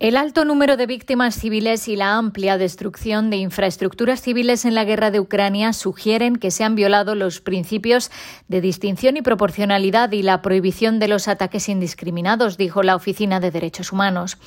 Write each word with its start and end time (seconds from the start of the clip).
El 0.00 0.16
alto 0.16 0.44
número 0.44 0.76
de 0.76 0.86
víctimas 0.86 1.34
civiles 1.34 1.88
y 1.88 1.96
la 1.96 2.14
amplia 2.14 2.56
destrucción 2.56 3.30
de 3.30 3.36
infraestructuras 3.38 4.22
civiles 4.22 4.64
en 4.64 4.76
la 4.76 4.84
guerra 4.84 5.10
de 5.10 5.18
Ucrania 5.18 5.72
sugieren 5.72 6.36
que 6.36 6.52
se 6.52 6.62
han 6.62 6.76
violado 6.76 7.16
los 7.16 7.40
principios 7.40 8.12
de 8.46 8.60
distinción 8.60 9.16
y 9.16 9.22
proporcionalidad 9.22 10.12
y 10.12 10.22
la 10.22 10.40
prohibición 10.40 11.00
de 11.00 11.08
los 11.08 11.26
ataques 11.26 11.68
indiscriminados, 11.68 12.56
dijo 12.56 12.84
la 12.84 12.94
Oficina 12.94 13.40
de 13.40 13.50
Derechos 13.50 13.90
Humanos. 13.90 14.38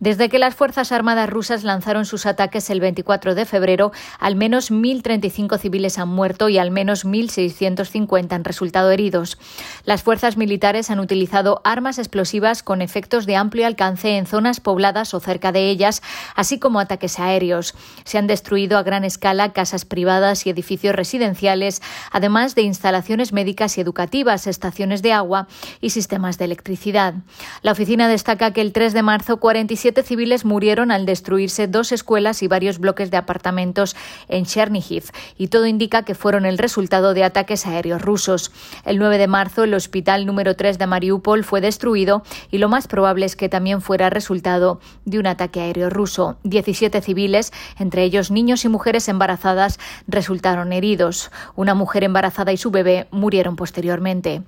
Desde 0.00 0.28
que 0.28 0.38
las 0.38 0.54
Fuerzas 0.54 0.92
Armadas 0.92 1.30
rusas 1.30 1.64
lanzaron 1.64 2.04
sus 2.04 2.26
ataques 2.26 2.68
el 2.68 2.80
24 2.80 3.34
de 3.34 3.46
febrero, 3.46 3.92
al 4.18 4.36
menos 4.36 4.70
1.035 4.70 5.58
civiles 5.58 5.98
han 5.98 6.08
muerto 6.08 6.50
y 6.50 6.58
al 6.58 6.70
menos 6.70 7.06
1.650 7.06 8.32
han 8.32 8.44
resultado 8.44 8.90
heridos. 8.90 9.38
Las 9.86 10.02
fuerzas 10.02 10.36
militares 10.36 10.90
han 10.90 11.00
utilizado 11.00 11.62
armas 11.64 11.98
explosivas 11.98 12.62
con 12.62 12.82
efectos 12.82 13.24
de 13.24 13.36
amplio 13.36 13.66
alcance 13.66 14.18
en 14.18 14.26
zonas 14.26 14.60
pobladas 14.60 14.89
o 15.14 15.20
cerca 15.20 15.52
de 15.52 15.70
ellas, 15.70 16.02
así 16.34 16.58
como 16.58 16.80
ataques 16.80 17.18
aéreos. 17.18 17.74
Se 18.04 18.18
han 18.18 18.26
destruido 18.26 18.76
a 18.76 18.82
gran 18.82 19.04
escala 19.04 19.52
casas 19.52 19.84
privadas 19.84 20.46
y 20.46 20.50
edificios 20.50 20.94
residenciales, 20.94 21.80
además 22.10 22.54
de 22.54 22.62
instalaciones 22.62 23.32
médicas 23.32 23.78
y 23.78 23.80
educativas, 23.80 24.46
estaciones 24.46 25.02
de 25.02 25.12
agua 25.12 25.46
y 25.80 25.90
sistemas 25.90 26.38
de 26.38 26.46
electricidad. 26.46 27.14
La 27.62 27.72
oficina 27.72 28.08
destaca 28.08 28.52
que 28.52 28.60
el 28.60 28.72
3 28.72 28.92
de 28.92 29.02
marzo 29.02 29.36
47 29.38 30.02
civiles 30.02 30.44
murieron 30.44 30.90
al 30.90 31.06
destruirse 31.06 31.68
dos 31.68 31.92
escuelas 31.92 32.42
y 32.42 32.48
varios 32.48 32.78
bloques 32.78 33.10
de 33.10 33.16
apartamentos 33.16 33.94
en 34.28 34.44
Chernihiv, 34.44 35.04
y 35.38 35.48
todo 35.48 35.66
indica 35.66 36.02
que 36.02 36.14
fueron 36.14 36.46
el 36.46 36.58
resultado 36.58 37.14
de 37.14 37.24
ataques 37.24 37.66
aéreos 37.66 38.02
rusos. 38.02 38.50
El 38.84 38.98
9 38.98 39.18
de 39.18 39.28
marzo 39.28 39.64
el 39.64 39.74
hospital 39.74 40.26
número 40.26 40.56
3 40.56 40.78
de 40.78 40.86
Mariupol 40.86 41.44
fue 41.44 41.60
destruido 41.60 42.22
y 42.50 42.58
lo 42.58 42.68
más 42.68 42.88
probable 42.88 43.26
es 43.26 43.36
que 43.36 43.48
también 43.48 43.80
fuera 43.80 44.10
resultado 44.10 44.79
de 45.04 45.18
un 45.18 45.26
ataque 45.26 45.60
aéreo 45.60 45.90
ruso. 45.90 46.38
17 46.44 47.00
civiles, 47.00 47.52
entre 47.78 48.04
ellos 48.04 48.30
niños 48.30 48.64
y 48.64 48.68
mujeres 48.68 49.08
embarazadas, 49.08 49.78
resultaron 50.06 50.72
heridos. 50.72 51.30
Una 51.56 51.74
mujer 51.74 52.04
embarazada 52.04 52.52
y 52.52 52.56
su 52.56 52.70
bebé 52.70 53.08
murieron 53.10 53.56
posteriormente. 53.56 54.42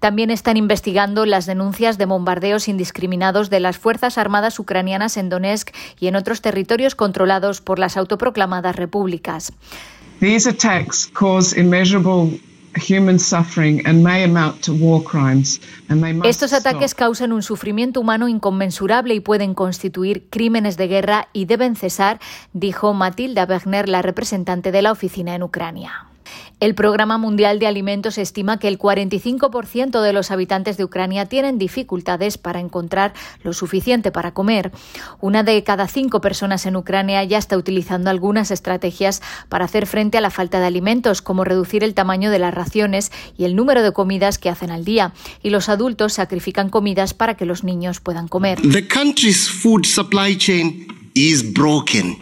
También 0.00 0.30
están 0.30 0.56
investigando 0.56 1.26
las 1.26 1.46
denuncias 1.46 1.98
de 1.98 2.06
bombardeos 2.06 2.68
indiscriminados 2.68 3.50
de 3.50 3.60
las 3.60 3.78
Fuerzas 3.78 4.18
Armadas 4.18 4.58
ucranianas 4.58 5.16
en 5.16 5.28
Donetsk 5.28 5.70
y 6.00 6.08
en 6.08 6.16
otros 6.16 6.40
territorios 6.40 6.94
controlados 6.94 7.60
por 7.60 7.78
las 7.78 7.96
autoproclamadas 7.96 8.76
repúblicas. 8.76 9.52
These 10.20 10.48
attacks 10.48 11.06
cause 11.06 11.56
immeasurable 11.56 12.40
estos 16.24 16.52
ataques 16.52 16.94
causan 16.94 17.32
un 17.32 17.42
sufrimiento 17.42 18.00
humano 18.00 18.28
inconmensurable 18.28 19.14
y 19.14 19.20
pueden 19.20 19.54
constituir 19.54 20.28
crímenes 20.30 20.76
de 20.76 20.88
guerra 20.88 21.28
y 21.32 21.44
deben 21.44 21.76
cesar, 21.76 22.20
dijo 22.52 22.94
Matilda 22.94 23.44
Wegner, 23.44 23.88
la 23.88 24.02
representante 24.02 24.72
de 24.72 24.82
la 24.82 24.92
oficina 24.92 25.34
en 25.34 25.42
Ucrania. 25.42 26.07
El 26.60 26.74
Programa 26.74 27.18
Mundial 27.18 27.60
de 27.60 27.68
Alimentos 27.68 28.18
estima 28.18 28.58
que 28.58 28.66
el 28.66 28.78
45% 28.78 30.02
de 30.02 30.12
los 30.12 30.32
habitantes 30.32 30.76
de 30.76 30.84
Ucrania 30.84 31.26
tienen 31.26 31.56
dificultades 31.56 32.36
para 32.36 32.58
encontrar 32.58 33.12
lo 33.44 33.52
suficiente 33.52 34.10
para 34.10 34.34
comer. 34.34 34.72
Una 35.20 35.44
de 35.44 35.62
cada 35.62 35.86
cinco 35.86 36.20
personas 36.20 36.66
en 36.66 36.74
Ucrania 36.74 37.22
ya 37.22 37.38
está 37.38 37.56
utilizando 37.56 38.10
algunas 38.10 38.50
estrategias 38.50 39.22
para 39.48 39.66
hacer 39.66 39.86
frente 39.86 40.18
a 40.18 40.20
la 40.20 40.30
falta 40.30 40.58
de 40.58 40.66
alimentos, 40.66 41.22
como 41.22 41.44
reducir 41.44 41.84
el 41.84 41.94
tamaño 41.94 42.30
de 42.30 42.40
las 42.40 42.52
raciones 42.52 43.12
y 43.36 43.44
el 43.44 43.54
número 43.54 43.82
de 43.82 43.92
comidas 43.92 44.38
que 44.38 44.50
hacen 44.50 44.72
al 44.72 44.84
día. 44.84 45.12
Y 45.44 45.50
los 45.50 45.68
adultos 45.68 46.14
sacrifican 46.14 46.70
comidas 46.70 47.14
para 47.14 47.36
que 47.36 47.44
los 47.44 47.62
niños 47.62 48.00
puedan 48.00 48.26
comer. 48.26 48.58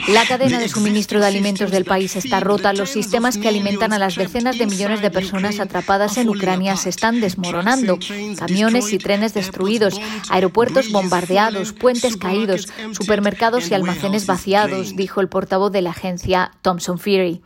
La 0.08 0.24
cadena 0.24 0.58
de 0.58 0.70
suministro 0.70 1.20
de 1.20 1.26
alimentos 1.26 1.70
del 1.70 1.84
país 1.84 2.16
está 2.16 2.40
rota. 2.40 2.72
Los 2.72 2.88
sistemas 2.88 3.36
que 3.36 3.46
alimentan 3.46 3.92
a 3.92 3.98
las 3.98 4.16
decenas 4.16 4.56
de 4.56 4.64
millones 4.64 5.02
de 5.02 5.10
personas 5.10 5.60
atrapadas 5.60 6.16
en 6.16 6.30
Ucrania 6.30 6.76
se 6.76 6.88
están 6.88 7.20
desmoronando. 7.20 7.98
Camiones 8.38 8.90
y 8.94 8.98
trenes 8.98 9.34
destruidos, 9.34 10.00
aeropuertos 10.30 10.90
bombardeados, 10.90 11.74
puentes 11.74 12.16
caídos, 12.16 12.68
supermercados 12.92 13.70
y 13.70 13.74
almacenes 13.74 14.24
vaciados, 14.24 14.96
dijo 14.96 15.20
el 15.20 15.28
portavoz 15.28 15.70
de 15.72 15.82
la 15.82 15.90
agencia 15.90 16.52
Thomson 16.62 16.98
Fury. 16.98 17.42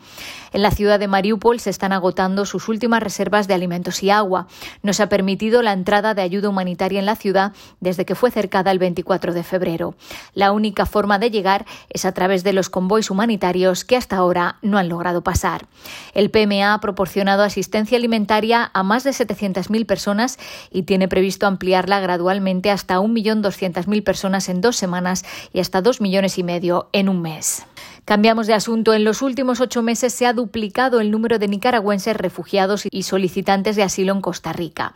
En 0.52 0.62
la 0.62 0.72
ciudad 0.72 0.98
de 0.98 1.06
Mariupol 1.06 1.60
se 1.60 1.70
están 1.70 1.92
agotando 1.92 2.44
sus 2.44 2.68
últimas 2.68 3.00
reservas 3.02 3.46
de 3.46 3.54
alimentos 3.54 4.02
y 4.02 4.10
agua. 4.10 4.48
No 4.82 4.92
se 4.92 5.04
ha 5.04 5.08
permitido 5.08 5.62
la 5.62 5.72
entrada 5.72 6.12
de 6.12 6.22
ayuda 6.22 6.48
humanitaria 6.48 6.98
en 6.98 7.06
la 7.06 7.14
ciudad 7.14 7.52
desde 7.78 8.04
que 8.04 8.16
fue 8.16 8.32
cercada 8.32 8.72
el 8.72 8.80
24 8.80 9.32
de 9.32 9.44
febrero. 9.44 9.94
La 10.34 10.50
única 10.50 10.86
forma 10.86 11.20
de 11.20 11.30
llegar 11.30 11.39
es 11.88 12.04
a 12.04 12.12
través 12.12 12.44
de 12.44 12.52
los 12.52 12.70
convoys 12.70 13.10
humanitarios 13.10 13.84
que 13.84 13.96
hasta 13.96 14.16
ahora 14.16 14.56
no 14.62 14.78
han 14.78 14.88
logrado 14.88 15.22
pasar. 15.22 15.66
El 16.14 16.30
PMA 16.30 16.74
ha 16.74 16.80
proporcionado 16.80 17.42
asistencia 17.42 17.96
alimentaria 17.96 18.70
a 18.72 18.82
más 18.82 19.04
de 19.04 19.10
700.000 19.10 19.86
personas 19.86 20.38
y 20.70 20.82
tiene 20.82 21.08
previsto 21.08 21.46
ampliarla 21.46 22.00
gradualmente 22.00 22.70
hasta 22.70 22.98
1.200.000 22.98 24.04
personas 24.04 24.48
en 24.48 24.60
dos 24.60 24.76
semanas 24.76 25.24
y 25.52 25.60
hasta 25.60 25.82
2 25.82 26.00
millones 26.00 26.38
y 26.38 26.42
medio 26.42 26.88
en 26.92 27.08
un 27.08 27.22
mes. 27.22 27.66
Cambiamos 28.04 28.46
de 28.46 28.54
asunto. 28.54 28.94
En 28.94 29.04
los 29.04 29.22
últimos 29.22 29.60
ocho 29.60 29.82
meses 29.82 30.12
se 30.12 30.26
ha 30.26 30.32
duplicado 30.32 31.00
el 31.00 31.10
número 31.10 31.38
de 31.38 31.48
nicaragüenses 31.48 32.16
refugiados 32.16 32.84
y 32.90 33.02
solicitantes 33.04 33.76
de 33.76 33.82
asilo 33.82 34.12
en 34.12 34.20
Costa 34.20 34.52
Rica. 34.52 34.94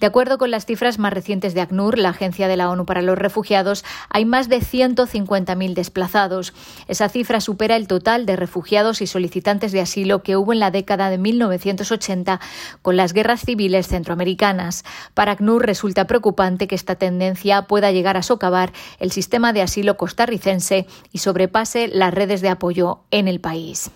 De 0.00 0.06
acuerdo 0.06 0.38
con 0.38 0.50
las 0.50 0.66
cifras 0.66 0.98
más 0.98 1.12
recientes 1.12 1.54
de 1.54 1.60
ACNUR, 1.60 1.98
la 1.98 2.10
Agencia 2.10 2.48
de 2.48 2.56
la 2.56 2.70
ONU 2.70 2.86
para 2.86 3.02
los 3.02 3.18
Refugiados, 3.18 3.84
hay 4.08 4.24
más 4.24 4.48
de 4.48 4.60
150.000 4.60 5.74
desplazados. 5.74 6.54
Esa 6.88 7.08
cifra 7.08 7.40
supera 7.40 7.76
el 7.76 7.88
total 7.88 8.26
de 8.26 8.36
refugiados 8.36 9.02
y 9.02 9.06
solicitantes 9.06 9.72
de 9.72 9.80
asilo 9.80 10.22
que 10.22 10.36
hubo 10.36 10.52
en 10.52 10.60
la 10.60 10.70
década 10.70 11.10
de 11.10 11.18
1980 11.18 12.40
con 12.82 12.96
las 12.96 13.12
guerras 13.12 13.42
civiles 13.44 13.88
centroamericanas. 13.88 14.84
Para 15.14 15.32
ACNUR 15.32 15.66
resulta 15.66 16.06
preocupante 16.06 16.68
que 16.68 16.74
esta 16.74 16.94
tendencia 16.94 17.62
pueda 17.62 17.90
llegar 17.90 18.16
a 18.16 18.22
socavar 18.22 18.72
el 18.98 19.10
sistema 19.10 19.52
de 19.52 19.62
asilo 19.62 19.96
costarricense 19.96 20.86
y 21.12 21.18
sobrepase 21.18 21.88
las 21.88 22.14
redes 22.14 22.42
de 22.44 22.50
apoyo 22.50 23.00
en 23.10 23.26
el 23.26 23.40
país. 23.40 23.90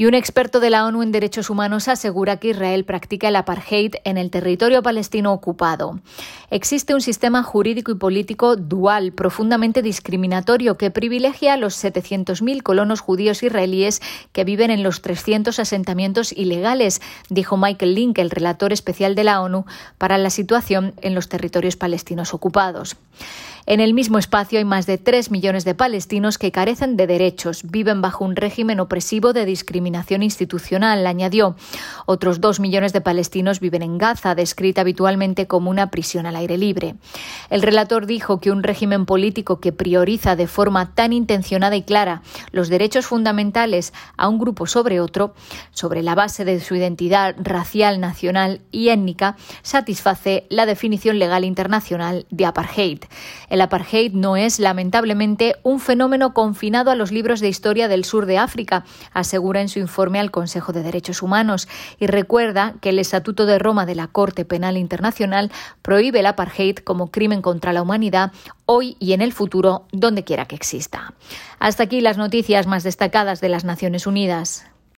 Y 0.00 0.06
un 0.06 0.14
experto 0.14 0.60
de 0.60 0.70
la 0.70 0.86
ONU 0.86 1.02
en 1.02 1.10
Derechos 1.10 1.50
Humanos 1.50 1.88
asegura 1.88 2.36
que 2.36 2.50
Israel 2.50 2.84
practica 2.84 3.26
el 3.30 3.34
apartheid 3.34 3.96
en 4.04 4.16
el 4.16 4.30
territorio 4.30 4.80
palestino 4.80 5.32
ocupado. 5.32 5.98
Existe 6.52 6.94
un 6.94 7.00
sistema 7.00 7.42
jurídico 7.42 7.90
y 7.90 7.96
político 7.96 8.54
dual, 8.54 9.10
profundamente 9.10 9.82
discriminatorio, 9.82 10.76
que 10.76 10.92
privilegia 10.92 11.54
a 11.54 11.56
los 11.56 11.82
700.000 11.82 12.62
colonos 12.62 13.00
judíos 13.00 13.42
israelíes 13.42 14.00
que 14.30 14.44
viven 14.44 14.70
en 14.70 14.84
los 14.84 15.02
300 15.02 15.58
asentamientos 15.58 16.30
ilegales, 16.30 17.02
dijo 17.28 17.56
Michael 17.56 17.96
Link, 17.96 18.18
el 18.20 18.30
relator 18.30 18.72
especial 18.72 19.16
de 19.16 19.24
la 19.24 19.40
ONU 19.40 19.64
para 19.98 20.16
la 20.16 20.30
situación 20.30 20.94
en 21.02 21.16
los 21.16 21.28
territorios 21.28 21.74
palestinos 21.74 22.34
ocupados. 22.34 22.96
En 23.66 23.80
el 23.80 23.92
mismo 23.92 24.18
espacio 24.18 24.58
hay 24.58 24.64
más 24.64 24.86
de 24.86 24.96
3 24.96 25.30
millones 25.30 25.66
de 25.66 25.74
palestinos 25.74 26.38
que 26.38 26.52
carecen 26.52 26.96
de 26.96 27.06
derechos, 27.06 27.64
viven 27.64 28.00
bajo 28.00 28.24
un 28.24 28.34
régimen 28.34 28.80
opresivo 28.80 29.34
de 29.34 29.44
discriminación 29.44 29.87
institucional, 29.96 31.06
añadió. 31.06 31.56
Otros 32.06 32.40
2 32.40 32.60
millones 32.60 32.92
de 32.92 33.00
palestinos 33.00 33.60
viven 33.60 33.82
en 33.82 33.98
Gaza, 33.98 34.34
descrita 34.34 34.82
habitualmente 34.82 35.46
como 35.46 35.70
una 35.70 35.90
prisión 35.90 36.26
al 36.26 36.36
aire 36.36 36.58
libre. 36.58 36.96
El 37.50 37.62
relator 37.62 38.06
dijo 38.06 38.40
que 38.40 38.50
un 38.50 38.62
régimen 38.62 39.06
político 39.06 39.60
que 39.60 39.72
prioriza 39.72 40.36
de 40.36 40.46
forma 40.46 40.94
tan 40.94 41.12
intencionada 41.12 41.76
y 41.76 41.82
clara 41.82 42.22
los 42.52 42.68
derechos 42.68 43.06
fundamentales 43.06 43.92
a 44.16 44.28
un 44.28 44.38
grupo 44.38 44.66
sobre 44.66 45.00
otro, 45.00 45.34
sobre 45.70 46.02
la 46.02 46.14
base 46.14 46.44
de 46.44 46.60
su 46.60 46.74
identidad 46.74 47.34
racial, 47.38 48.00
nacional 48.00 48.60
y 48.70 48.88
étnica, 48.88 49.36
satisface 49.62 50.46
la 50.48 50.66
definición 50.66 51.18
legal 51.18 51.44
internacional 51.44 52.26
de 52.30 52.46
apartheid. 52.46 53.00
El 53.48 53.60
apartheid 53.60 54.12
no 54.12 54.36
es, 54.36 54.58
lamentablemente, 54.58 55.56
un 55.62 55.80
fenómeno 55.80 56.34
confinado 56.34 56.90
a 56.90 56.94
los 56.94 57.12
libros 57.12 57.40
de 57.40 57.48
historia 57.48 57.88
del 57.88 58.04
sur 58.04 58.26
de 58.26 58.38
África, 58.38 58.84
asegura 59.12 59.60
en 59.60 59.68
su 59.78 59.82
informe 59.82 60.18
al 60.18 60.30
Consejo 60.30 60.72
de 60.72 60.82
Derechos 60.82 61.22
Humanos, 61.22 61.68
y 62.00 62.08
recuerda 62.08 62.74
que 62.80 62.88
el 62.88 62.98
Estatuto 62.98 63.46
de 63.46 63.58
Roma 63.58 63.86
de 63.86 63.94
la 63.94 64.08
Corte 64.08 64.44
Penal 64.44 64.76
Internacional 64.76 65.52
prohíbe 65.82 66.20
el 66.20 66.26
apartheid 66.26 66.78
como 66.78 67.10
crimen 67.10 67.42
contra 67.42 67.72
la 67.72 67.82
humanidad 67.82 68.32
hoy 68.66 68.96
y 68.98 69.12
en 69.12 69.22
el 69.22 69.32
futuro, 69.32 69.86
donde 69.92 70.24
quiera 70.24 70.46
que 70.46 70.56
exista. 70.56 71.14
Hasta 71.60 71.84
aquí 71.84 72.00
las 72.00 72.18
noticias 72.18 72.66
más 72.66 72.82
destacadas 72.82 73.40
de 73.40 73.48
las 73.48 73.64
Naciones 73.64 74.06
Unidas. 74.06 74.66